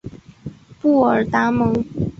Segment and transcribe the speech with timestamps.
[0.79, 1.71] 布尔达蒙。